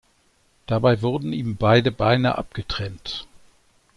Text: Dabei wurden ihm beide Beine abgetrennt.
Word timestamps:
Dabei 0.65 1.03
wurden 1.03 1.31
ihm 1.31 1.57
beide 1.57 1.91
Beine 1.91 2.35
abgetrennt. 2.35 3.27